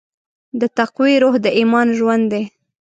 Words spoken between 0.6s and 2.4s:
تقوی روح د ایمان ژوند